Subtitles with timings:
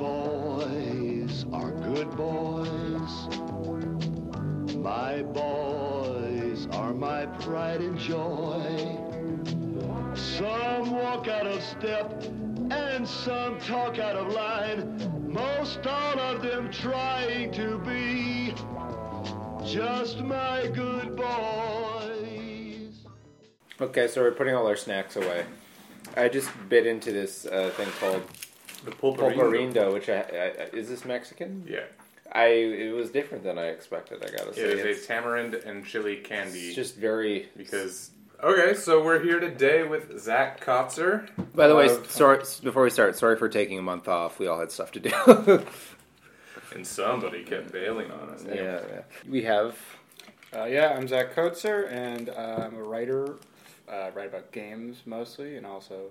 [0.00, 3.12] boys are good boys.
[4.76, 8.96] My boys are my pride and joy.
[10.14, 12.10] Some walk out of step
[12.70, 15.30] and some talk out of line.
[15.30, 18.54] Most all of them trying to be
[19.66, 23.04] just my good boys.
[23.78, 25.44] Okay, so we're putting all our snacks away.
[26.16, 28.22] I just bit into this uh, thing called
[28.84, 29.34] The pulparindo.
[29.36, 31.64] pulparindo, which I, I, I- is this Mexican?
[31.68, 31.84] Yeah.
[32.32, 34.24] I it was different than I expected.
[34.24, 36.58] I gotta say, It is it's, a tamarind and chili candy.
[36.68, 37.48] it's just very.
[37.56, 38.10] because
[38.42, 41.28] okay, so we're here today with Zach Kotzer.
[41.54, 43.16] By the way, of- sorry before we start.
[43.16, 44.38] Sorry for taking a month off.
[44.38, 45.10] We all had stuff to do.
[46.74, 48.44] and somebody kept bailing on us.
[48.46, 48.54] yeah,
[48.88, 49.00] yeah.
[49.28, 49.76] We have
[50.56, 53.36] Uh, yeah, I'm Zach Kotzer, and uh, I'm a writer.
[53.88, 56.10] Uh, write about games mostly, and also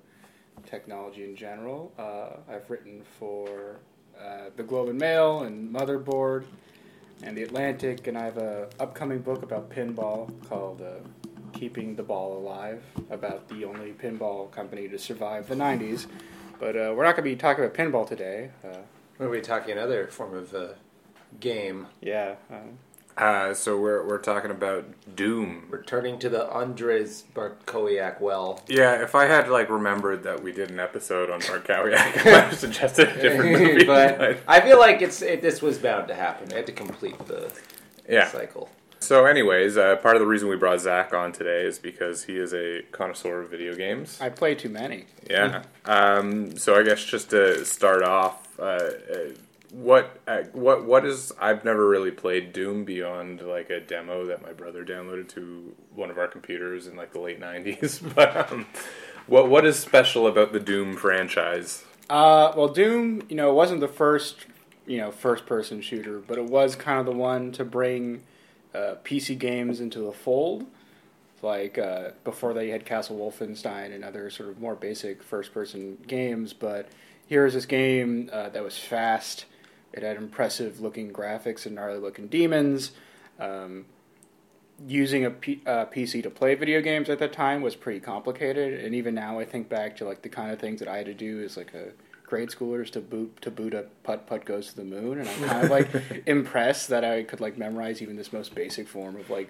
[0.65, 1.91] technology in general.
[1.97, 3.77] Uh, I've written for
[4.19, 6.45] uh, the Globe and Mail and Motherboard
[7.23, 11.07] and the Atlantic, and I have a upcoming book about pinball called uh,
[11.53, 16.07] "Keeping the Ball Alive," about the only pinball company to survive the '90s.
[16.59, 18.51] But uh, we're not going to be talking about pinball today.
[18.63, 18.77] Uh,
[19.17, 19.73] what are we talking?
[19.73, 20.67] Another form of uh,
[21.39, 21.87] game.
[22.01, 22.35] yeah.
[23.19, 25.65] Uh, so we're we're talking about Doom.
[25.69, 28.63] Returning to the Andres Bartkowiak well.
[28.67, 32.43] Yeah, if I had like remembered that we did an episode on Bartkowiak, I would
[32.43, 33.85] have suggested a different movie.
[33.85, 36.51] but I feel like it's it, this was bound to happen.
[36.53, 37.51] I had to complete the
[38.07, 38.27] yeah.
[38.29, 38.69] cycle.
[39.01, 42.37] So, anyways, uh, part of the reason we brought Zach on today is because he
[42.37, 44.19] is a connoisseur of video games.
[44.21, 45.05] I play too many.
[45.29, 45.63] Yeah.
[45.85, 48.91] Um, so I guess just to start off, uh, uh,
[49.71, 51.31] what uh, what what is?
[51.39, 56.09] I've never really played Doom beyond like a demo that my brother downloaded to one
[56.09, 58.01] of our computers in like the late '90s.
[58.15, 58.65] But um,
[59.27, 61.83] what what is special about the Doom franchise?
[62.09, 64.47] Uh, well, Doom, you know, wasn't the first,
[64.87, 68.23] you know, first-person shooter, but it was kind of the one to bring
[68.73, 70.65] uh, PC games into the fold.
[71.43, 76.51] Like uh, before, they had Castle Wolfenstein and other sort of more basic first-person games.
[76.53, 76.89] But
[77.27, 79.45] here's this game uh, that was fast.
[79.93, 82.91] It had impressive-looking graphics and gnarly-looking demons.
[83.39, 83.85] Um,
[84.87, 88.83] using a P- uh, PC to play video games at that time was pretty complicated,
[88.83, 91.05] and even now I think back to like the kind of things that I had
[91.07, 91.89] to do as like a
[92.23, 95.49] grade schoolers to boot to boot up Putt Putt Goes to the Moon, and I'm
[95.49, 99.29] kind of like impressed that I could like memorize even this most basic form of
[99.29, 99.49] like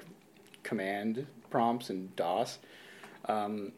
[0.63, 2.59] command prompts and DOS.
[3.25, 3.73] Um,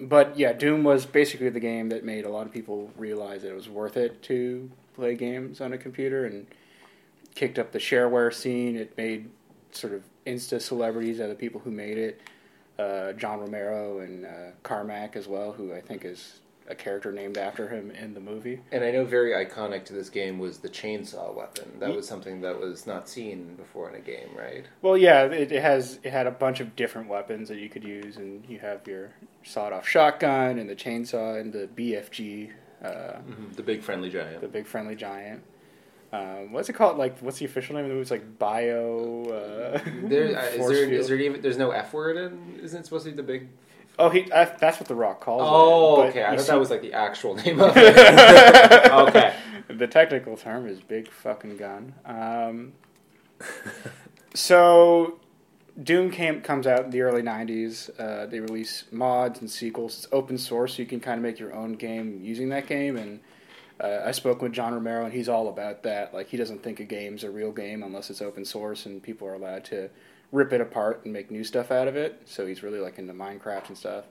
[0.00, 3.50] but yeah, Doom was basically the game that made a lot of people realize that
[3.50, 6.46] it was worth it to play games on a computer and
[7.34, 8.76] kicked up the shareware scene.
[8.76, 9.30] It made
[9.70, 12.20] sort of insta celebrities out of the people who made it.
[12.78, 17.38] Uh, John Romero and uh, Carmack as well, who I think is a character named
[17.38, 18.60] after him in the movie.
[18.72, 21.78] And I know very iconic to this game was the chainsaw weapon.
[21.78, 24.66] That was something that was not seen before in a game, right?
[24.82, 27.84] Well, yeah, it, it has it had a bunch of different weapons that you could
[27.84, 29.12] use, and you have your
[29.44, 32.50] sawed-off shotgun and the chainsaw and the BFG,
[32.84, 33.18] uh,
[33.54, 34.40] The big friendly giant.
[34.40, 35.42] the big friendly giant.
[36.12, 36.98] Um, what's it called?
[36.98, 38.02] Like, what's the official name of the movie?
[38.02, 39.24] It's like Bio.
[39.24, 42.60] Uh, There, uh, is there is there even there's no F word in?
[42.62, 43.48] Isn't it supposed to be the big?
[43.98, 44.30] Oh, he.
[44.30, 45.46] I, that's what the Rock calls it.
[45.46, 46.22] Oh, okay.
[46.24, 48.92] I thought see- that was like the actual name of it.
[48.92, 49.34] okay.
[49.68, 51.92] The technical term is big fucking gun.
[52.04, 52.72] Um,
[54.34, 55.18] so,
[55.82, 57.90] Doom came comes out in the early '90s.
[57.98, 59.98] Uh, they release mods and sequels.
[59.98, 62.96] It's open source, so you can kind of make your own game using that game.
[62.96, 63.20] And
[63.78, 66.14] uh, I spoke with John Romero, and he's all about that.
[66.14, 69.28] Like, he doesn't think a game's a real game unless it's open source and people
[69.28, 69.90] are allowed to
[70.32, 72.22] rip it apart and make new stuff out of it.
[72.24, 74.04] So he's really like into Minecraft and stuff.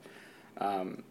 [0.58, 1.02] Um,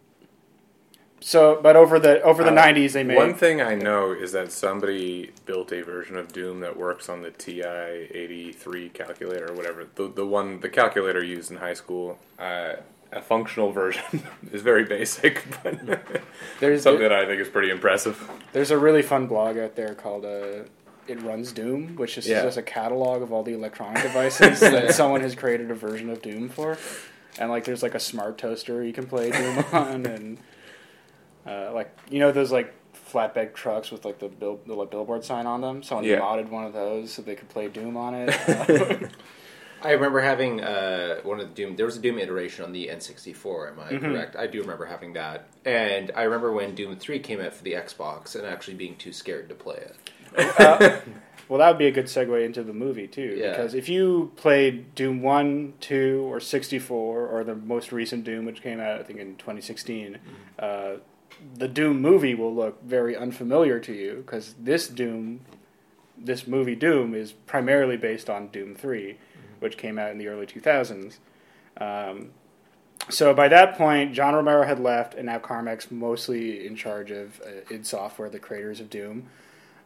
[1.26, 4.30] so, but over the over the Uh, '90s, they made One thing I know is
[4.30, 7.62] that somebody built a version of Doom that works on the TI
[8.14, 12.18] eighty three calculator or whatever the the one the calculator used in high school.
[12.38, 12.74] Uh,
[13.10, 14.22] a functional version
[14.52, 15.74] is very basic, but
[16.60, 18.30] There's something that I think is pretty impressive.
[18.52, 20.62] There's a really fun blog out there called uh,
[21.08, 22.42] "It Runs Doom," which is Yeah.
[22.42, 26.22] just a catalog of all the electronic devices that someone has created a version of
[26.22, 26.78] Doom for.
[27.38, 30.38] And like, there's like a smart toaster you can play Doom on, and
[31.46, 32.72] uh, like you know those like
[33.12, 35.82] flatbed trucks with like the bill the like, billboard sign on them.
[35.82, 36.20] Someone Yeah.
[36.20, 39.10] modded one of those so they could play Doom on it.
[39.82, 41.76] I remember having uh, one of the Doom.
[41.76, 43.72] There was a Doom iteration on the N64.
[43.72, 43.98] Am I Mm-hmm.
[44.04, 44.34] correct?
[44.36, 47.74] I do remember having that, and I remember when Doom Three came out for the
[47.74, 49.96] Xbox, and actually being too scared to play it.
[50.58, 51.00] Uh,
[51.48, 53.50] well, that would be a good segue into the movie too, Yeah.
[53.50, 58.46] because if you played Doom One, Two, or sixty four, or the most recent Doom,
[58.46, 60.18] which came out I think in twenty sixteen,
[60.58, 60.94] uh,
[61.54, 65.40] the Doom movie will look very unfamiliar to you because this Doom,
[66.16, 69.18] this movie Doom, is primarily based on Doom 3,
[69.60, 71.18] which came out in the early 2000s.
[71.78, 72.30] Um,
[73.08, 77.40] so by that point, John Romero had left, and now Carmack's mostly in charge of
[77.40, 79.28] uh, id Software, the creators of Doom.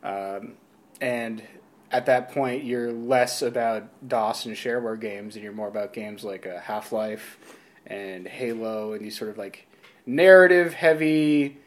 [0.03, 0.55] Um,
[1.01, 1.43] and
[1.91, 6.25] at that point, you're less about DOS and shareware games, and you're more about games
[6.25, 7.39] like uh, Half Life
[7.87, 9.67] and Halo, and these sort of like
[10.15, 11.59] narrative heavy,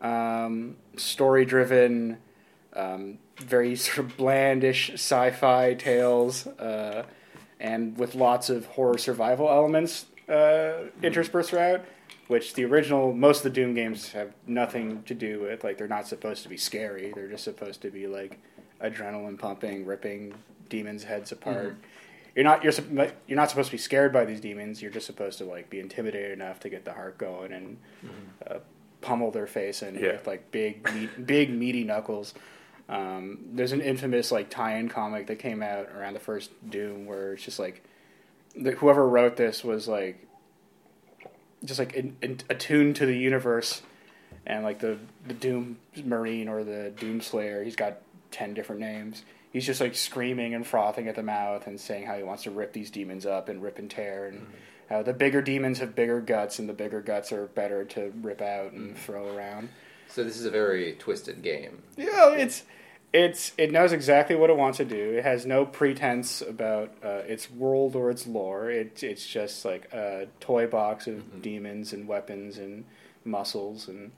[0.00, 2.18] um, story driven,
[2.74, 7.04] um, very sort of blandish sci fi tales, uh,
[7.60, 11.84] and with lots of horror survival elements uh, interspersed throughout.
[12.28, 15.64] Which the original, most of the Doom games have nothing to do with.
[15.64, 17.10] Like, they're not supposed to be scary.
[17.14, 18.38] They're just supposed to be like
[18.82, 20.34] adrenaline pumping, ripping
[20.68, 21.78] demons' heads apart.
[22.34, 22.72] You're not you're
[23.26, 24.80] you're not supposed to be scared by these demons.
[24.80, 27.76] You're just supposed to like be intimidated enough to get the heart going and
[28.48, 28.58] uh,
[29.00, 30.12] pummel their face in Yeah.
[30.12, 32.34] with like big meat, big meaty knuckles.
[32.88, 37.34] Um, there's an infamous like tie-in comic that came out around the first Doom where
[37.34, 37.82] it's just like
[38.56, 40.24] the, whoever wrote this was like
[41.64, 43.82] just like in, in, attuned to the universe
[44.46, 44.96] and like the
[45.26, 47.62] the Doom Marine or the Doom Slayer.
[47.64, 47.98] He's got
[48.30, 49.24] ten different names.
[49.52, 52.50] He's just like screaming and frothing at the mouth and saying how he wants to
[52.50, 54.52] rip these demons up and rip and tear and mm-hmm.
[54.90, 58.42] how the bigger demons have bigger guts and the bigger guts are better to rip
[58.42, 59.02] out and mm-hmm.
[59.02, 59.70] throw around.
[60.08, 61.82] So this is a very twisted game.
[61.96, 62.64] Yeah, it's
[63.12, 65.16] it's it knows exactly what it wants to do.
[65.16, 68.70] It has no pretense about uh, its world or its lore.
[68.70, 71.40] It, it's just like a toy box of mm-hmm.
[71.40, 72.84] demons and weapons and
[73.24, 74.12] muscles and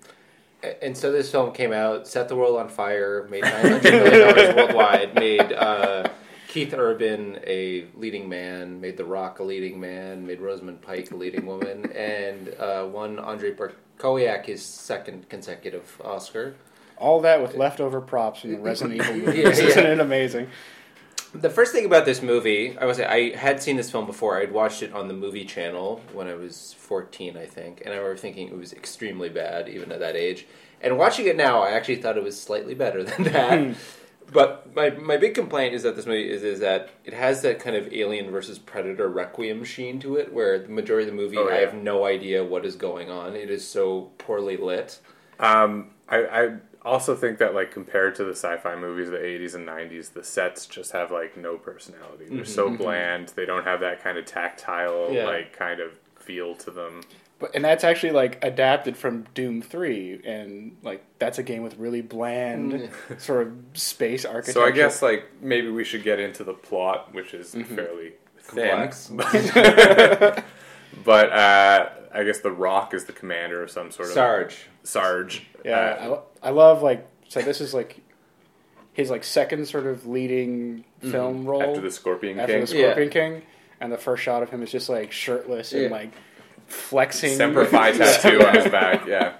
[0.82, 4.28] And so this film came out, set the world on fire, made nine hundred million
[4.34, 6.08] dollars worldwide, made uh,
[6.48, 11.16] Keith Urban a leading man, made The Rock a leading man, made Rosamund Pike a
[11.16, 16.54] leading woman, and uh, won Andre Bartkowiak his second consecutive Oscar.
[16.98, 19.34] all that with leftover props from the Resident Evil movies.
[19.36, 19.70] Yeah, yeah.
[19.70, 20.48] Isn't it amazing?
[21.32, 24.38] The first thing about this movie, I was I had seen this film before.
[24.38, 27.98] I'd watched it on the movie channel when I was 14, I think, and I
[27.98, 30.46] remember thinking it was extremely bad even at that age.
[30.80, 33.76] And watching it now, I actually thought it was slightly better than that.
[34.32, 37.60] but my my big complaint is that this movie is is that it has that
[37.60, 41.38] kind of Alien versus Predator Requiem sheen to it, where the majority of the movie
[41.38, 43.36] Oh, I have no idea what is going on.
[43.36, 44.98] It is so poorly lit.
[45.38, 49.54] Um, I, I also think that like compared to the sci-fi movies of the 80s
[49.54, 52.26] and 90s, the sets just have like no personality.
[52.26, 52.44] They're mm-hmm.
[52.44, 52.76] so mm-hmm.
[52.76, 53.28] bland.
[53.36, 55.26] They don't have that kind of tactile Yeah.
[55.26, 57.02] like kind of feel to them.
[57.38, 61.78] But and that's actually like adapted from Doom Three, and like that's a game with
[61.78, 63.20] really bland mm.
[63.20, 64.60] sort of space architecture.
[64.60, 67.74] So I guess like maybe we should get into the plot, which is mm-hmm.
[67.74, 68.68] fairly thin.
[68.68, 69.08] Complex.
[71.04, 74.66] but uh, I guess the Rock is the commander of some sort of Sarge.
[74.82, 75.46] Sarge.
[75.64, 77.40] Yeah, Uh, I, lo- I love like so.
[77.42, 78.00] This is like
[78.92, 82.60] his like second sort of leading film role after the Scorpion after King.
[82.62, 83.42] the Scorpion King,
[83.80, 86.10] and the first shot of him is just like shirtless and like
[86.66, 87.34] flexing.
[87.36, 89.06] Semper Fi tattoo on his back.
[89.06, 89.34] Yeah.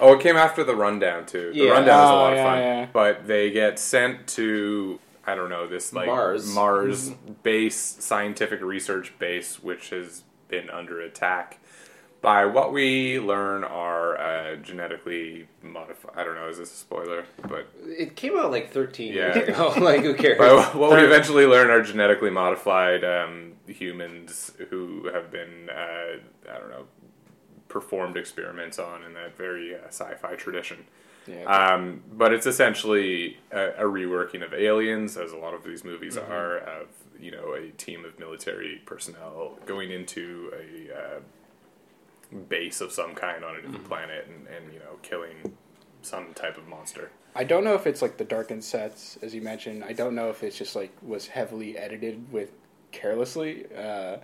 [0.00, 1.52] Oh, it came after the rundown too.
[1.52, 1.70] The Yeah.
[1.70, 2.86] rundown is a Oh, lot of fun, yeah.
[2.92, 6.46] but they get sent to I don't know this like Mars.
[6.52, 7.10] Mars
[7.44, 11.58] base scientific research base, which has been under attack
[12.22, 16.12] by what we learn are uh, genetically modified.
[16.16, 16.48] I don't know.
[16.48, 17.24] Is this a spoiler?
[17.48, 19.34] But It came out like 13 Yeah.
[19.34, 19.74] years ago.
[19.80, 20.38] like, who cares?
[20.38, 26.18] But what we eventually learn are genetically modified um, humans who have been, uh,
[26.50, 26.84] I don't know,
[27.68, 30.84] performed experiments on in that very uh, sci-fi tradition.
[31.26, 31.42] Yeah.
[31.44, 36.16] Um, but it's essentially a, a reworking of Aliens, as a lot of these movies
[36.16, 36.32] Mm-hmm.
[36.32, 36.86] are, of
[37.20, 41.20] you know a team of military personnel going into a uh,
[42.48, 43.66] base of some kind on a Mm-hmm.
[43.66, 45.54] different planet and, and you know killing
[46.02, 47.10] some type of monster.
[47.34, 49.84] I don't know if it's like the darkened sets, as you mentioned.
[49.84, 52.50] I don't know if it's just like was heavily edited with
[52.90, 54.16] carelessly, uh,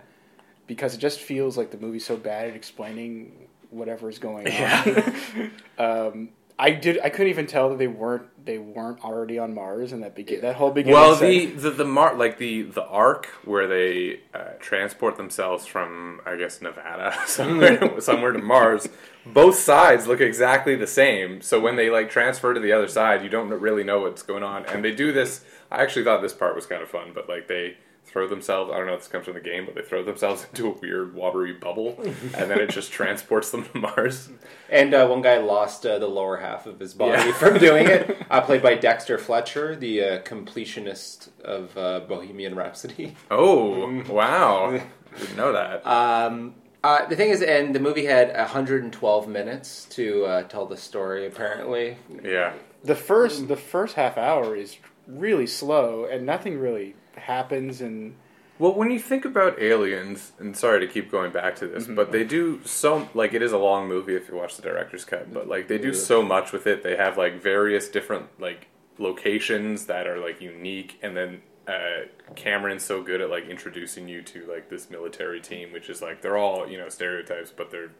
[0.67, 5.51] because it just feels like the movie's so bad at explaining whatever is going on.
[5.79, 6.29] um,
[6.61, 6.99] I did.
[7.01, 10.41] I couldn't even tell that they weren't they weren't already on Mars and that begin
[10.41, 10.99] that whole beginning.
[10.99, 16.19] Well, the the the mar- like the the arc where they uh, transport themselves from
[16.25, 18.89] I guess Nevada somewhere somewhere to Mars.
[19.25, 21.41] Both sides look exactly the same.
[21.41, 24.43] So when they like transfer to the other side, you don't really know what's going
[24.43, 24.65] on.
[24.65, 25.45] And they do this.
[25.71, 27.77] I actually thought this part was kind of fun, but like they
[28.09, 28.71] throw themselves.
[28.73, 30.71] I don't know if this comes from the game, but they throw themselves into a
[30.71, 34.29] weird watery bubble, and then it just transports them to Mars.
[34.69, 37.33] And uh, one guy lost uh, the lower half of his body Yeah.
[37.33, 38.17] from doing it.
[38.29, 43.15] Uh, played by Dexter Fletcher, the uh, completionist of uh, Bohemian Rhapsody.
[43.31, 44.79] Oh wow!
[45.19, 45.85] Didn't know that.
[45.87, 50.77] Um, Uh, the thing is, and the movie had 112 minutes to uh, tell the
[50.77, 51.25] story.
[51.25, 52.53] Apparently, Yeah.
[52.83, 57.81] The first the first half hour is really slow, and nothing really happens.
[57.81, 58.15] And
[58.57, 62.11] Well, when you think about aliens, and sorry to keep going back to this, but
[62.11, 65.33] they do so like it is a long movie if you watch the director's cut,
[65.33, 66.83] but like they do so much with it.
[66.83, 72.83] They have like various different like locations that are like unique, and then uh, Cameron's
[72.83, 76.37] so good at like introducing you to like this military team, which is like they're
[76.37, 77.91] all you know stereotypes, but they're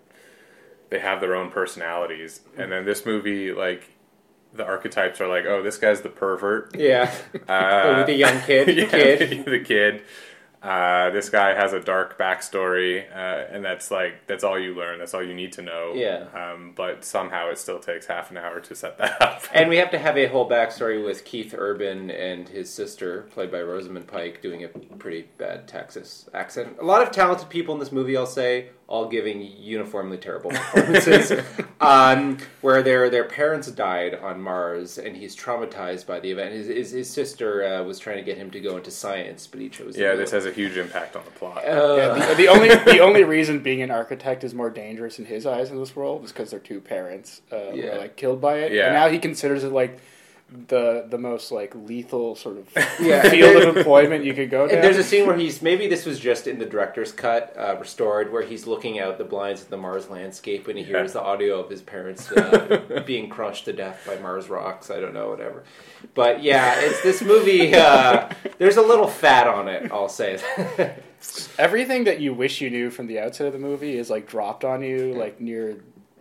[0.90, 2.42] they have their own personalities.
[2.58, 3.96] And then this movie like.
[4.53, 6.75] The archetypes are like, oh, this guy's the pervert.
[6.75, 7.13] yeah,
[7.48, 9.29] Uh, the young kid, yeah, kid.
[9.46, 10.01] the, the kid.
[10.62, 15.00] Uh, this guy has a dark backstory, uh, and that's like that's all you learn.
[15.00, 15.94] That's all you need to know.
[15.96, 16.25] Yeah.
[16.34, 19.41] Um, but somehow it still takes half an hour to set that up.
[19.53, 23.51] And we have to have a whole backstory with Keith Urban and his sister, played
[23.51, 26.75] by Rosamund Pike, doing a pretty bad Texas accent.
[26.82, 31.31] A lot of talented people in this movie, I'll say, all giving uniformly terrible performances.
[31.79, 36.53] um, where their their parents died on Mars, and he's traumatized by the event.
[36.53, 39.62] His his, his sister uh, was trying to get him to go into science, but
[39.62, 39.96] he chose.
[39.96, 41.60] yeah, this has a huge impact on the plot.
[41.60, 45.25] Uh, yeah, the, the only the only reason being an architect is more dangerous in
[45.25, 47.93] his eyes in this world is because their two parents uh, Yeah.
[47.93, 48.72] were like killed by it.
[48.74, 48.86] Yeah.
[48.88, 50.00] And now he considers it like
[50.68, 52.68] the the most like lethal sort of
[53.00, 53.29] Yeah.
[53.29, 54.74] field of employment you could go to.
[54.75, 58.32] There's a scene where he's maybe this was just in the director's cut, uh, restored,
[58.32, 61.60] where he's looking out the blinds of the Mars landscape and he hears the audio
[61.60, 64.89] of his parents uh, being crushed to death by Mars rocks.
[64.89, 65.63] I don't know, whatever.
[66.15, 67.74] But yeah, it's this movie.
[67.75, 69.91] Uh, there's a little fat on it.
[69.91, 70.39] I'll say.
[71.58, 74.63] Everything that you wish you knew from the outset of the movie is like dropped
[74.63, 75.77] on you like near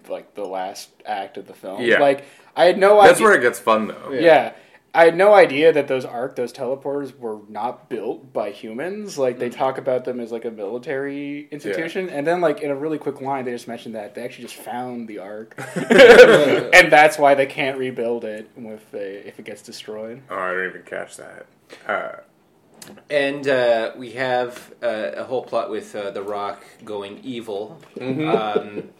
[0.08, 1.82] like the last act of the film.
[1.82, 1.98] Yeah.
[1.98, 2.24] Like
[2.56, 3.26] I had no idea That's idea.
[3.26, 4.10] where it gets fun, though.
[4.12, 4.52] yeah.
[4.94, 9.18] I had no idea that those arc, those teleporters, were not built by humans.
[9.18, 12.74] Like they talk about them as like a military institution, and then like in a
[12.74, 17.18] really quick line, they just mentioned that they actually just found the arc, and that's
[17.18, 20.22] why they can't rebuild it if they, if it gets destroyed.
[20.30, 21.46] Oh, I don't even catch that.
[21.86, 22.12] Uh,
[23.10, 27.80] And uh, we have uh, a whole plot with uh, The Rock going evil.
[28.00, 28.90] Um,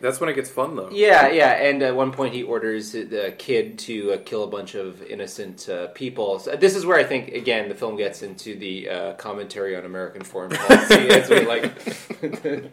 [0.00, 0.90] that's when it gets fun, though.
[0.90, 4.74] Yeah, yeah, and at one point he orders the kid to uh, kill a bunch
[4.74, 6.38] of innocent uh, people.
[6.38, 9.84] So this is where I think again the film gets into the uh, commentary on
[9.84, 11.08] American foreign policy.
[11.08, 11.72] as we like,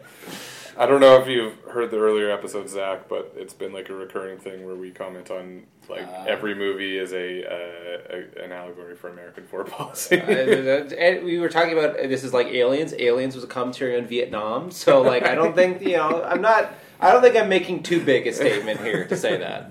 [0.76, 3.94] I don't know if you've heard the earlier episodes, Zach, but it's been like a
[3.94, 6.24] recurring thing where we comment on like Uh.
[6.26, 10.16] every movie is a, uh, a an allegory for American foreign policy.
[10.18, 12.94] and we were talking about uh, this is like Aliens.
[12.98, 14.70] Aliens was a commentary on Vietnam.
[14.70, 16.22] So like, I don't think you know.
[16.22, 16.72] I'm not.
[17.00, 19.70] I don't think I'm making too big a statement here to say that.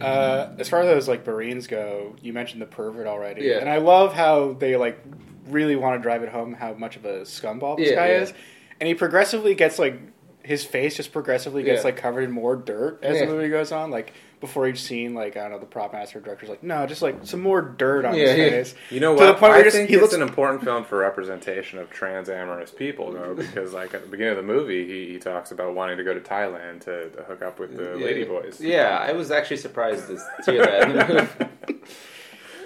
[0.00, 3.58] Uh, as far as those like Marines go, you mentioned the pervert already, Yeah.
[3.58, 5.02] and I love how they like
[5.48, 8.20] really want to drive it home how much of a scumball this Yeah, guy yeah.
[8.20, 8.32] is,
[8.80, 10.00] and he progressively gets like
[10.42, 11.84] his face just progressively gets Yeah.
[11.84, 13.26] like covered in more dirt as Yeah.
[13.26, 13.90] the movie goes on.
[13.90, 17.02] Like before each scene, like I don't know, the prop master director's like, no, just
[17.02, 18.48] like some more dirt on Yeah, his yeah.
[18.50, 18.74] face.
[18.88, 19.38] You know To the what?
[19.40, 22.30] point where I just- think he it's looks- an important film for representation of trans
[22.30, 25.74] amorous people, though, because like at the beginning of the movie, he, he talks about
[25.74, 28.58] wanting to go to Thailand to, to hook up with the ladyboys.
[28.60, 31.50] Yeah, I was actually surprised to to hear that.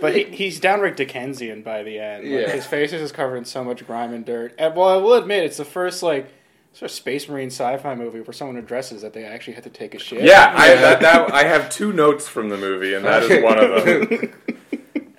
[0.02, 2.25] But he, he's downright Dickensian by the end.
[2.25, 2.52] Like, Yeah.
[2.52, 4.54] His face is just covered in so much grime and dirt.
[4.59, 6.28] And well, I will admit, it's the first like
[6.73, 9.94] sort of space marine sci-fi movie where someone addresses that they actually had to take
[9.94, 10.23] a shit.
[10.25, 13.59] Yeah, I, that, that, I have two notes from the movie, and that is one
[13.59, 14.35] of them.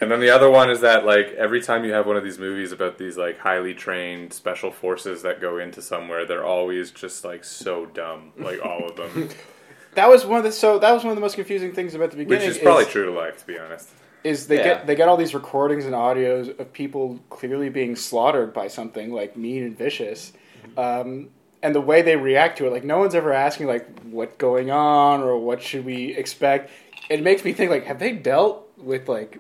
[0.02, 2.38] And then the other one is that like every time you have one of these
[2.38, 7.24] movies about these like highly trained special forces that go into somewhere, they're always just
[7.24, 9.30] like so dumb, like all of them,
[9.96, 12.12] That was one of the so that was one of the most confusing things about
[12.12, 12.48] the beginning.
[12.48, 13.90] which is probably true to life, to be honest.
[14.24, 14.64] Is they Yeah.
[14.64, 19.12] get they get all these recordings and audios of people clearly being slaughtered by something
[19.12, 20.32] like mean and vicious,
[20.78, 21.30] um,
[21.62, 24.72] and the way they react to it, like no one's ever asking like what's going
[24.72, 26.70] on or what should we expect.
[27.10, 29.40] It makes me think like have they dealt with like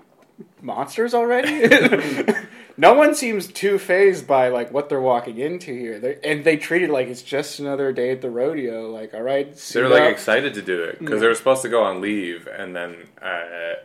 [0.61, 1.65] monsters already?
[2.77, 6.57] no one seems too fazed by like what they're walking into here, they and they
[6.57, 8.89] treat it like it's just another day at the rodeo.
[8.89, 10.11] Like all right, They're like up.
[10.11, 13.39] excited to do it because they were supposed to go on leave, and then uh,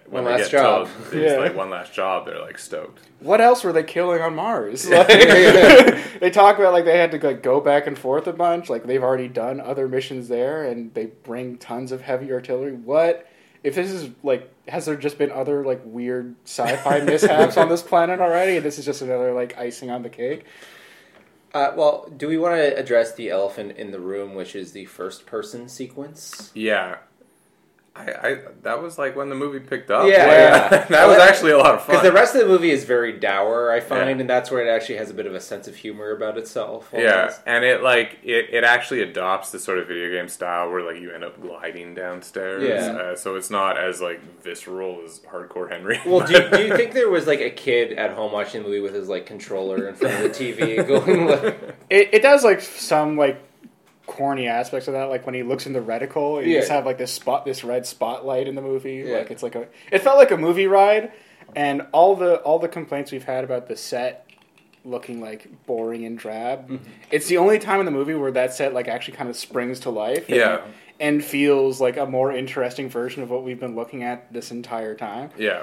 [0.06, 0.88] when One they last get job.
[0.88, 1.38] told there's Yeah.
[1.38, 3.00] like one last job, they're like stoked.
[3.20, 4.88] what else were they killing on Mars?
[4.88, 5.06] Like,
[6.20, 8.68] they talk about like they had to like go back and forth a bunch.
[8.70, 12.72] Like they've already done other missions there, and they bring tons of heavy artillery.
[12.72, 13.27] What
[13.62, 14.52] if this is like?
[14.68, 18.56] Has there just been other like weird sci-fi mishaps on this planet already?
[18.56, 20.44] And this is just another like icing on the cake.
[21.54, 24.84] Uh, well, do we want to address the elephant in the room, which is the
[24.84, 26.50] first person sequence?
[26.54, 26.98] Yeah,
[27.98, 30.06] I, I that was like when the movie picked up.
[30.06, 30.84] Yeah, yeah.
[30.88, 31.96] that was actually a lot of fun.
[31.96, 34.20] Because the rest of the movie is very dour, I find, Yeah.
[34.20, 36.90] and that's where it actually has a bit of a sense of humor about itself.
[36.92, 40.82] Yeah, and it like it, it actually adopts the sort of video game style where
[40.82, 42.62] like you end up gliding downstairs.
[42.62, 42.92] Yeah.
[42.92, 46.00] Uh, so it's not as like visceral as Hardcore Henry.
[46.06, 48.80] Well, do, do you think there was like a kid at home watching the movie
[48.80, 52.60] with his like controller in front of the TV, going like, It, it does like
[52.60, 53.42] some like
[54.08, 56.60] corny aspects of that, like when he looks in the reticle, and you Yeah.
[56.60, 59.04] just have like this spot, this red spotlight in the movie.
[59.06, 59.18] Yeah.
[59.18, 61.12] Like it's like a, it felt like a movie ride,
[61.54, 64.24] and all the all the complaints we've had about the set
[64.84, 66.68] looking like boring and drab.
[66.68, 66.90] Mm-hmm.
[67.10, 69.80] It's the only time in the movie where that set like actually kind of springs
[69.80, 70.26] to life.
[70.28, 70.60] and- Yeah.
[71.00, 74.96] And feels like a more interesting version of what we've been looking at this entire
[74.96, 75.30] time.
[75.38, 75.62] yeah,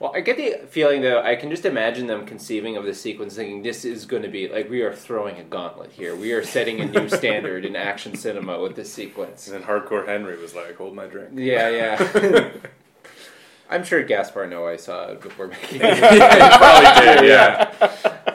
[0.00, 1.20] Well, I get the feeling though.
[1.20, 4.48] I can just imagine them conceiving of the sequence, thinking this is going to be
[4.48, 6.14] like we are throwing a gauntlet here.
[6.14, 9.48] We are setting a new standard in action cinema with this sequence.
[9.48, 12.50] and then Hardcore Henry was like, "Hold my drink." Yeah, yeah.
[13.70, 15.98] I'm sure Gaspar Noé saw it before making it.
[15.98, 17.24] Probably did.
[17.28, 18.14] Yeah,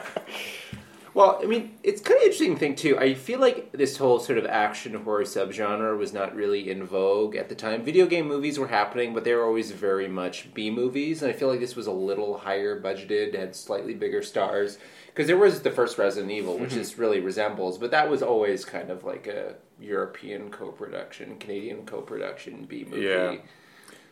[1.14, 2.98] Well, I mean, it's kind of interesting thing too.
[2.98, 7.36] I feel like this whole sort of action horror subgenre was not really in vogue
[7.36, 7.84] at the time.
[7.84, 11.34] Video game movies were happening, but they were always very much B movies, and I
[11.34, 14.78] feel like this was a little higher budgeted, had slightly bigger stars.
[15.06, 18.64] Because there was the first Resident Evil, which this really resembles, but that was always
[18.64, 23.02] kind of like a European co-production, Canadian co-production B movie.
[23.02, 23.36] Yeah.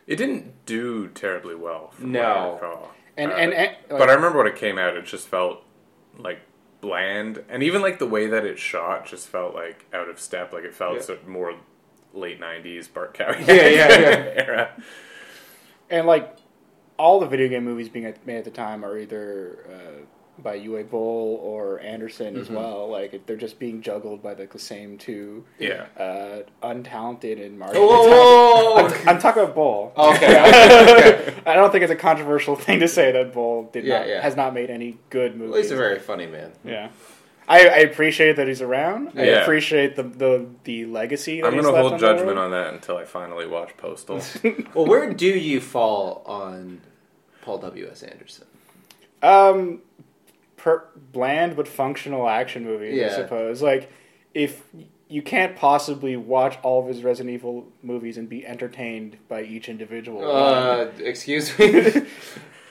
[0.07, 1.93] it didn't do terribly well.
[1.99, 2.19] No.
[2.19, 2.91] what I recall.
[3.17, 5.63] And Uh, and, and but I remember when it came out, it just felt
[6.17, 6.39] like
[6.83, 10.51] bland, and even like the way that it shot just felt like out of step.
[10.53, 11.01] Like it felt Yeah.
[11.01, 11.55] sort of more
[12.13, 14.43] late '90s Bart Cowie Yeah, yeah, yeah.
[14.45, 14.83] era.
[15.89, 16.37] and like
[16.99, 20.05] all the video game movies being made at the time are either uh,
[20.39, 22.89] by Uwe Boll or Anderson as well.
[22.89, 25.85] Like they're just being juggled by like the same two Yeah.
[25.97, 28.75] uh, untalented and marginally Whoa!
[28.77, 29.93] talented- I'm, I'm talking about Boll.
[29.97, 31.33] Okay.
[31.45, 34.21] I don't think it's a controversial thing to say that Boll did Yeah, not yeah.
[34.21, 35.51] has not made any good movies.
[35.51, 36.51] Well, he's a very funny man.
[36.65, 36.89] yeah.
[37.47, 39.11] I, I appreciate that he's around.
[39.19, 39.41] I Yeah.
[39.41, 41.41] appreciate the the, the legacy.
[41.41, 44.21] That I'm gonna hold on judgment on that until I finally watch Postal.
[44.73, 46.79] Well, where do you fall on
[47.41, 47.87] Paul W.
[47.91, 48.01] S.
[48.01, 48.47] Anderson?
[49.21, 49.81] Um,
[50.63, 53.07] per, bland but functional action movie, Yeah.
[53.07, 53.61] I suppose.
[53.61, 53.91] Like,
[54.33, 54.63] if
[55.09, 59.67] you can't possibly watch all of his Resident Evil movies and be entertained by each
[59.67, 60.23] individual.
[60.25, 61.91] Uh, excuse me.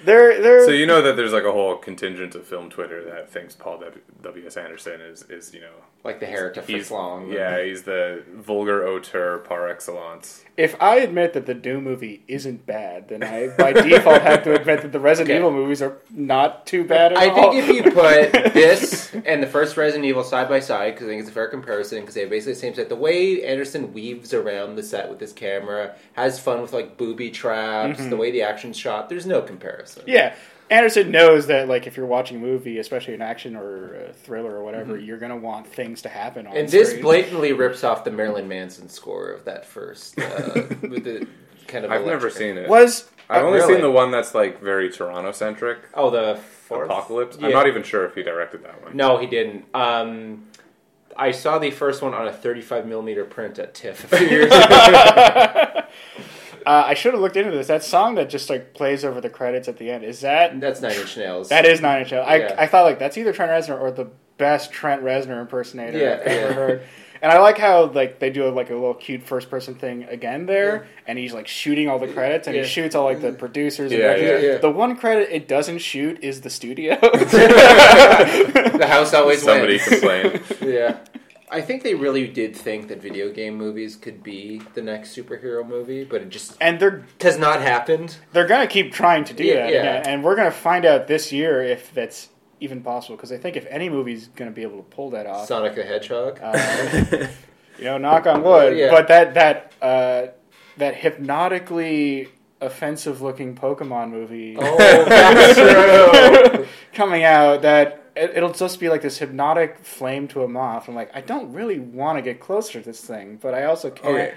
[0.04, 3.30] they're they're so you know that there's like a whole contingent of film Twitter that
[3.30, 3.82] thinks Paul
[4.22, 4.46] W.
[4.46, 4.56] S.
[4.56, 5.72] Anderson is is you know
[6.04, 7.30] like the hair to he's long.
[7.30, 10.44] yeah he's the vulgar auteur par excellence.
[10.56, 14.54] if I admit that the Doom movie isn't bad, then I by default have to
[14.58, 15.38] admit that the Resident Okay.
[15.38, 17.52] Evil movies are not too bad at I all.
[17.52, 21.10] think if you put this and the first Resident Evil side by side, because I
[21.10, 22.88] think it's a fair comparison, because they have basically the same set.
[22.88, 27.30] The way Anderson weaves around the set with his camera, has fun with like booby
[27.30, 28.10] traps, mm-hmm.
[28.10, 29.91] the way the action's shot, there's no comparison.
[30.06, 30.34] Yeah.
[30.70, 34.52] Anderson knows that, like, if you're watching a movie, especially an action or a thriller
[34.56, 36.60] or whatever, you're gonna want things to happen on Mm-hmm.
[36.60, 37.02] And this screen.
[37.02, 40.22] blatantly rips off the Marilyn Manson score of that first, uh,
[40.80, 41.26] with the
[41.66, 41.90] kind of.
[41.90, 42.68] I've never seen it.
[42.70, 43.74] was I've Oh, only really?
[43.74, 45.78] seen the one that's like very Toronto centric.
[45.94, 46.88] Oh, the fourth?
[46.90, 47.36] Apocalypse.
[47.38, 47.46] Yeah.
[47.48, 48.96] I'm not even sure if he directed that one.
[48.96, 49.66] No, he didn't.
[49.74, 50.46] Um,
[51.16, 54.46] I saw the first one on a 35 millimeter print at TIFF a few years
[54.52, 55.82] ago.
[56.66, 57.66] Uh, I should have looked into this.
[57.68, 60.80] That song that just like plays over the credits at the end is that That's
[60.80, 61.48] Nine Inch Nails.
[61.50, 62.26] that is Nine Inch Nails.
[62.28, 62.54] I Yeah.
[62.58, 66.26] I thought like that's either Trent Reznor or the best Trent Reznor impersonator Yeah, I've
[66.26, 66.52] ever yeah.
[66.54, 66.82] heard.
[67.20, 70.44] And I like how like they do like a little cute first person thing again
[70.46, 72.62] there, and he's like shooting all the credits, and Yeah.
[72.64, 73.92] he shoots all like the producers.
[73.92, 74.44] Yeah, everything.
[74.44, 74.58] yeah, yeah.
[74.58, 76.96] The one credit it doesn't shoot is the studio.
[77.00, 79.88] the house always Somebody wins.
[79.88, 80.40] complained.
[80.62, 80.98] yeah.
[81.52, 85.66] I think they really did think that video game movies could be the next superhero
[85.66, 88.16] movie, but it just and they're has not happened.
[88.32, 89.78] they're gonna keep trying to do Yeah, that, yeah.
[89.80, 93.16] again, and we're gonna find out this year if that's even possible.
[93.16, 95.84] Because I think if any movie's gonna be able to pull that off, Sonic the
[95.84, 96.40] Hedgehog.
[96.42, 97.26] uh,
[97.78, 98.76] you know, knock on wood.
[98.76, 98.90] Yeah.
[98.90, 100.26] But that that uh,
[100.78, 102.28] that hypnotically
[102.62, 109.78] offensive looking Pokemon movie oh, coming out that it, it'll just be like this hypnotic
[109.78, 110.88] flame to a moth.
[110.88, 113.90] I'm like, I don't really want to get closer to this thing, but I also
[113.90, 114.14] can't.
[114.14, 114.34] Okay.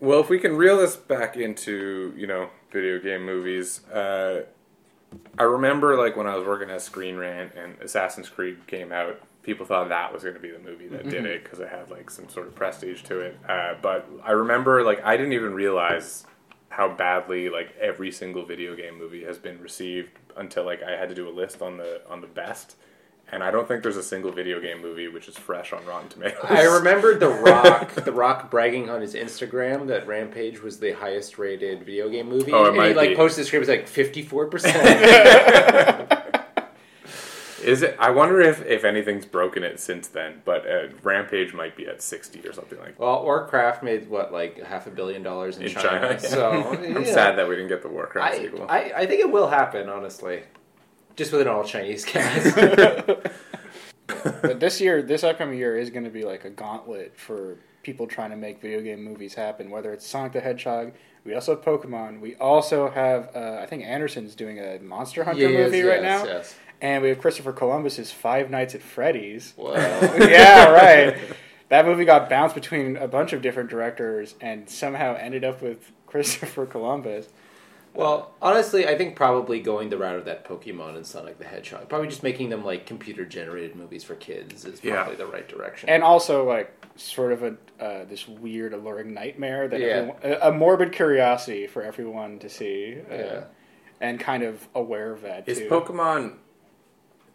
[0.00, 4.44] Well, if we can reel this back into you know video game movies, uh,
[5.38, 9.20] I remember like when I was working at Screen Rant and Assassin's Creed came out,
[9.42, 11.90] people thought that was going to be the movie that did it because it had
[11.90, 13.38] like some sort of prestige to it.
[13.48, 16.26] Uh, but I remember like I didn't even realize
[16.68, 21.08] how badly like every single video game movie has been received until like I had
[21.08, 22.76] to do a list on the on the best.
[23.32, 26.08] And I don't think there's a single video game movie which is fresh on Rotten
[26.08, 26.38] Tomatoes.
[26.44, 31.38] I remembered The Rock, The Rock bragging on his Instagram that Rampage was the highest
[31.38, 32.52] rated video game movie.
[32.52, 33.16] Oh, it and he might like be.
[33.16, 34.76] posted a script was like fifty four percent.
[37.64, 37.96] Is it?
[37.98, 40.40] I wonder if if anything's broken it since then.
[40.44, 42.96] But uh, Rampage might be at sixty or something like.
[42.96, 43.00] that.
[43.00, 45.88] Well, Warcraft made what like half a billion dollars in, In China.
[45.88, 46.18] China, yeah.
[46.18, 47.12] So I'm yeah.
[47.12, 48.66] sad that we didn't get the Warcraft I, sequel.
[48.68, 50.44] I I think it will happen, honestly.
[51.16, 52.54] Just with an all Chinese cast.
[54.06, 58.06] but this year, this upcoming year is going to be like a gauntlet for people
[58.06, 59.70] trying to make video game movies happen.
[59.70, 60.92] Whether it's Sonic the Hedgehog,
[61.24, 62.20] we also have Pokemon.
[62.20, 66.24] We also have, uh, I think Anderson's doing a Monster Hunter Yes, movie right now,
[66.24, 66.54] yes.
[66.80, 69.54] and we have Christopher Columbus's Five Nights at Freddy's.
[69.56, 69.74] Well,
[70.28, 71.16] yeah, right.
[71.68, 75.90] That movie got bounced between a bunch of different directors and somehow ended up with
[76.06, 77.28] Christopher Columbus.
[77.96, 81.88] Well, honestly, I think probably going the route of that Pokemon and Sonic the Hedgehog,
[81.88, 84.96] probably just making them like computer generated movies for kids is Yeah.
[84.96, 85.88] probably the right direction.
[85.88, 89.86] and also like sort of a uh, this weird alluring nightmare that Yeah.
[89.86, 93.44] everyone, a, a morbid curiosity for everyone to see uh, Yeah.
[94.00, 95.68] and kind of aware of that Is too.
[95.68, 96.34] Pokemon?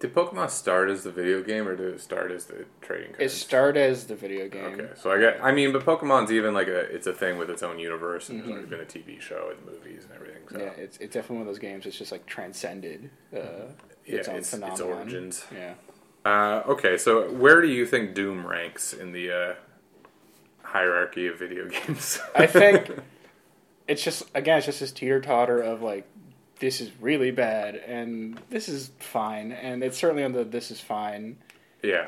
[0.02, 3.22] Did Pokemon start as the video game or did it start as the trading card?
[3.22, 4.66] it started as the video game.
[4.80, 5.40] Okay, so I get.
[5.44, 6.80] I mean, but Pokemon's even like a.
[6.94, 8.46] It's a thing with its own universe, and Mhm.
[8.46, 10.42] there's already been a TV show and movies and everything.
[10.52, 10.58] So.
[10.58, 13.38] Yeah, it's it's definitely one of those games that's just like transcended uh,
[14.06, 15.46] Yeah, its own its- its origins.
[15.56, 15.76] Yeah.
[16.26, 19.54] Uh, okay, so where do you think Doom ranks in the uh,
[20.64, 22.20] hierarchy of video games?
[22.36, 22.90] I think
[23.88, 26.08] it's just again, it's just this teeter totter of like
[26.62, 30.80] this is really bad and this is fine, and it's certainly on the this is
[30.80, 31.38] fine.
[31.84, 32.08] yeah.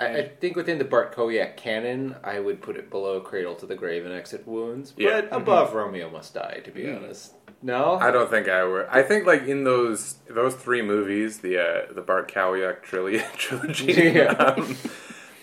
[0.00, 3.74] I, I think within the Bartkowiak canon, I would put it below Cradle to the
[3.74, 5.22] Grave and Exit Wounds, but Yeah.
[5.32, 6.98] above Romeo Must Die, to be Mm.
[6.98, 7.34] honest.
[7.62, 8.86] No, I don't think I would.
[8.88, 13.92] I think like in those those three movies, the uh, the Bartkowiak trilogy, trilogy.
[14.14, 14.26] Yeah.
[14.34, 14.76] um,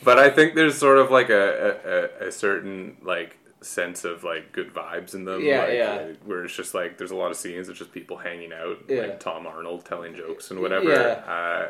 [0.02, 1.44] but I think there's sort of like a,
[2.22, 5.42] a, a, a certain like sense of like good vibes in them.
[5.44, 6.08] Yeah, like, yeah.
[6.26, 9.02] Where it's just like there's a lot of scenes of just people hanging out, Yeah.
[9.02, 10.90] like Tom Arnold telling jokes and whatever.
[10.92, 11.32] Yeah.
[11.32, 11.70] Uh,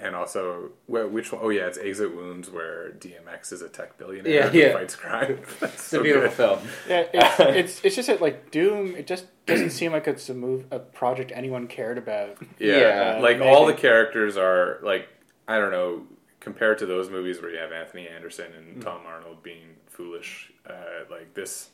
[0.00, 1.40] and also, wh- which one?
[1.44, 4.72] Oh yeah, it's Exit Wounds, where DMX is a tech billionaire Yeah, who yeah.
[4.72, 5.38] fights crime.
[5.60, 6.58] That's it's a beautiful film.
[6.88, 8.96] Yeah, it's, it's it's just that like Doom.
[8.96, 12.38] It just doesn't seem like it's a move a project anyone cared about.
[12.58, 12.78] Yeah,
[13.14, 13.18] Yeah.
[13.20, 15.08] like Make all the characters are like
[15.46, 16.02] I don't know
[16.40, 20.50] compared to those movies where you have Anthony Anderson and Tom Arnold being foolish.
[20.68, 21.68] Uh, like this,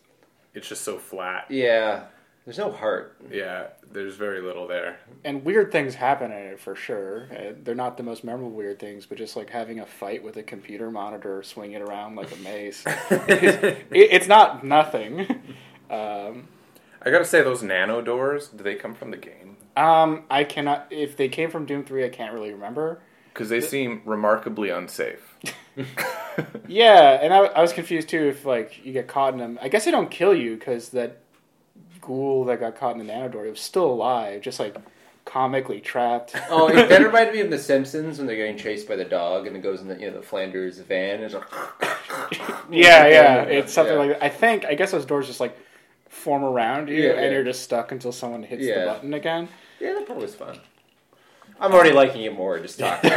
[0.54, 1.46] it's just so flat.
[1.48, 2.04] Yeah,
[2.44, 3.20] there's no heart.
[3.30, 4.98] Yeah, there's very little there.
[5.24, 7.28] And weird things happen in it for sure.
[7.30, 10.36] Uh, they're not the most memorable weird things, but just like having a fight with
[10.36, 12.82] a computer monitor swinging around like a mace.
[13.10, 15.42] it, it's not nothing.
[15.90, 16.46] Um,
[17.02, 19.56] I gotta say, those nano doors, do they come from the game?
[19.76, 20.86] um, I cannot.
[20.90, 23.00] If they came from Doom Three, I can't really remember.
[23.34, 25.36] Because they seem remarkably unsafe.
[26.68, 28.28] Yeah, and I, I was confused too.
[28.28, 31.18] If like you get caught in them, I guess they don't kill you because that
[32.00, 34.76] ghoul that got caught in the nanodoor was still alive, just like
[35.24, 36.34] comically trapped.
[36.50, 39.46] Oh, it, that reminded me of The Simpsons when they're getting chased by the dog
[39.48, 41.16] and it goes in the you know the Flanders van.
[41.16, 41.44] And it's like,
[42.70, 44.00] yeah, yeah, it's something Yeah.
[44.00, 44.22] like that.
[44.24, 45.56] I think I guess those doors just like
[46.08, 47.30] form around you, Yeah, and yeah.
[47.30, 49.48] you're just stuck until someone hits the button again.
[49.80, 50.58] yeah, that part was fun.
[51.60, 52.58] I'm already liking it more.
[52.60, 53.10] Just talking.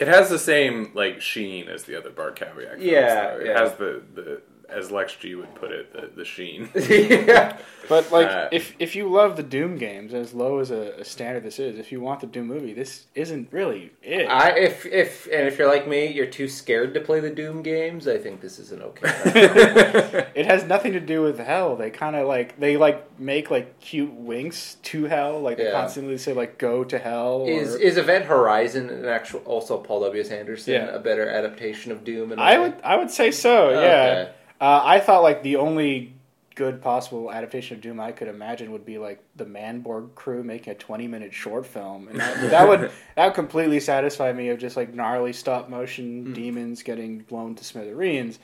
[0.00, 3.40] It has the same like sheen as the other Bar films, Yeah, though.
[3.40, 3.60] It yeah.
[3.60, 6.68] has the, the as Lex G would put it, the, the sheen.
[6.74, 7.56] yeah.
[7.88, 11.04] But like, Uh, if if you love the Doom games, as low as a, a
[11.04, 14.26] standard this is, if you want the Doom movie, this isn't really it.
[14.26, 17.62] I if if and if you're like me, you're too scared to play the Doom
[17.62, 18.06] games.
[18.06, 19.10] I think this is an okay.
[20.34, 21.76] it has nothing to do with hell.
[21.76, 25.40] They kind of like they like make like cute winks to hell.
[25.40, 25.72] Like they Yeah.
[25.72, 30.00] constantly say like "go to hell." Or, is is Event Horizon an actual also Paul
[30.02, 30.86] W S Anderson Yeah.
[30.94, 32.32] a better adaptation of Doom?
[32.32, 32.68] In a I way?
[32.68, 33.70] would I would say so.
[33.70, 33.82] Okay.
[33.82, 34.28] Yeah.
[34.60, 36.12] Uh, I thought like the only
[36.54, 40.72] good possible adaptation of Doom I could imagine would be like the Manborg crew making
[40.72, 44.58] a twenty minute short film, and that, that would that would completely satisfy me of
[44.58, 46.32] just like gnarly stop motion Hmm.
[46.34, 48.38] demons getting blown to smithereens.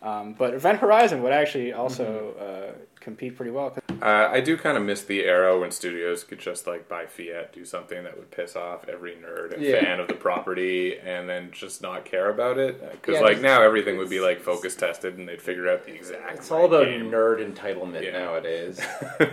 [0.00, 2.72] Um, but Event Horizon would actually also Mm-hmm.
[2.72, 3.70] uh, compete pretty well.
[3.70, 7.06] 'cause- Uh, I do kind of miss the era when studios could just like by
[7.06, 9.80] fiat do something that would piss off every nerd and Yeah.
[9.80, 12.80] fan of the property, and then just not care about it.
[12.92, 15.94] Because Yeah, like now everything would be like focus tested, and they'd figure out the
[15.94, 16.36] exact.
[16.38, 17.10] It's all about game.
[17.10, 18.12] nerd entitlement Yeah.
[18.12, 18.80] nowadays.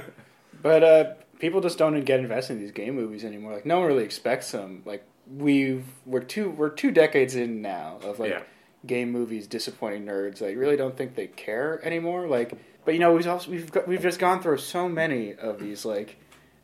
[0.61, 3.53] But uh, people just don't get invested in these game movies anymore.
[3.53, 4.81] Like no one really expects them.
[4.85, 8.41] Like we've we're two we're two decades in now of like Yeah.
[8.85, 10.41] game movies disappointing nerds.
[10.41, 12.27] I really don't think they care anymore.
[12.27, 12.53] Like,
[12.85, 15.83] but you know we've also we've got, we've just gone through so many of these
[15.85, 16.17] like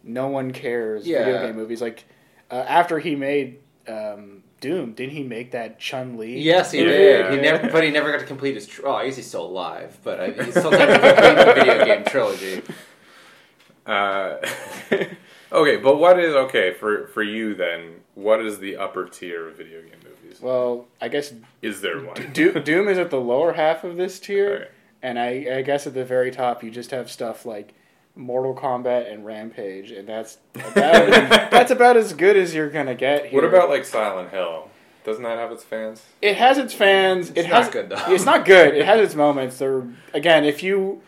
[0.04, 1.26] no one cares Yeah.
[1.26, 1.82] video game movies.
[1.82, 2.06] Like
[2.50, 6.40] uh, after he made um, Doom, didn't he make that Chun Li?
[6.40, 7.32] Yes, he Yeah, did.
[7.34, 8.68] He never, but he never got to complete his.
[8.68, 11.54] Tr- oh, I guess he's still alive, but I, he's still trying to complete the
[11.56, 12.62] video game trilogy.
[13.86, 14.38] Uh,
[15.52, 17.96] okay, but what is okay for for you then?
[18.14, 20.40] What is the upper tier of video game movies?
[20.42, 22.32] Well, I guess Is there one?
[22.34, 24.68] Do- Doom is at the lower half of this tier, Okay.
[25.02, 27.74] And I, I guess at the very top you just have stuff like
[28.16, 31.10] Mortal Kombat and Rampage, and that's about
[31.52, 33.28] that's about as good as you're gonna get.
[33.28, 33.42] Here.
[33.42, 34.70] What about like Silent Hill?
[35.04, 36.04] Doesn't that have its fans?
[36.22, 37.32] It has its fans.
[37.32, 38.14] it It's has not good, though.
[38.14, 38.76] It's not good.
[38.76, 39.58] It has its moments.
[39.58, 41.02] They're again, if you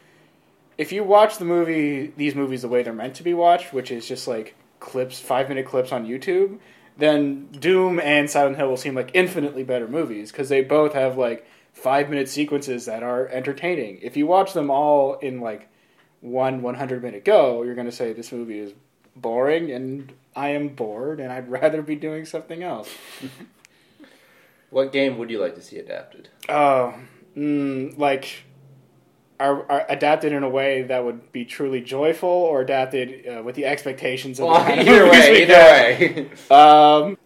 [0.78, 3.92] if you watch the movie, these movies the way they're meant to be watched, which
[3.92, 6.58] is just like clips, five minute clips on YouTube,
[6.98, 11.18] then Doom and Silent Hill will seem like infinitely better movies because they both have
[11.18, 14.00] like five minute sequences that are entertaining.
[14.02, 15.68] If you watch them all in like
[16.22, 18.74] one 100 minute go, you're going to say this movie is
[19.16, 22.90] boring and I am bored and I'd rather be doing something else.
[24.74, 26.30] What game would you like to see adapted?
[26.50, 26.96] Oh,
[27.38, 28.44] mm, like
[29.40, 33.56] are, are adapted in a way that would be truly joyful, or adapted uh, with
[33.56, 36.30] the expectations of the Well, kind of either way, either way.
[36.50, 37.18] Um,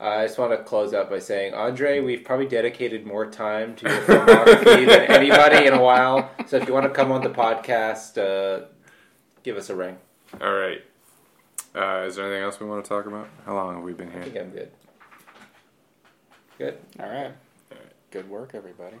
[0.00, 3.88] I just want to close out by saying, Andre, we've probably dedicated more time to
[3.88, 6.30] your filmography than anybody in a while.
[6.46, 8.66] So if you want to come on the podcast, uh,
[9.42, 9.98] give us a ring.
[10.40, 10.84] All right.
[11.74, 13.28] Uh, is there anything else we want to talk about?
[13.44, 14.20] How long have we been here?
[14.20, 14.70] I think I'm good.
[16.58, 16.78] Good.
[17.00, 17.26] All right.
[17.26, 17.92] All right.
[18.10, 18.96] Good work, everybody.